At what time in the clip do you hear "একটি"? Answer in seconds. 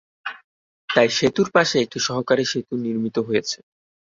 1.85-1.99